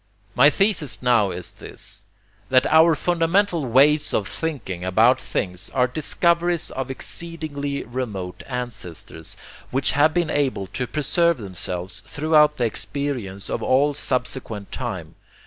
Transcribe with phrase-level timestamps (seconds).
[0.33, 2.01] My thesis now is this,
[2.49, 9.37] that OUR FUNDAMENTAL WAYS OF THINKING ABOUT THINGS ARE DISCOVERIES OF EXCEEDINGLY REMOTE ANCESTORS,
[9.69, 15.13] WHICH HAVE BEEN ABLE TO PRESERVE THEMSELVES THROUGHOUT THE EXPERIENCE OF ALL SUBSEQUENT TIME.